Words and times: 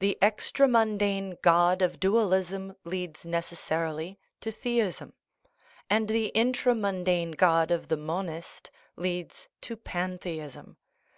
The 0.00 0.18
extra 0.20 0.68
mundane 0.68 1.38
God 1.40 1.80
of 1.80 1.98
dualism 1.98 2.76
leads 2.84 3.24
necessarily 3.24 4.18
to 4.42 4.52
theism; 4.52 5.14
and 5.88 6.08
the 6.08 6.26
intra 6.34 6.74
mundane 6.74 7.30
God 7.30 7.70
of 7.70 7.88
the 7.88 7.96
monist 7.96 8.70
leads 8.96 9.48
to 9.62 9.78
pantheism. 9.78 10.76